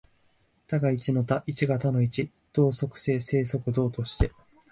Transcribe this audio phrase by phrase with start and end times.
[0.65, 4.31] 多が一の多、一が多の一、動即静、静即動として、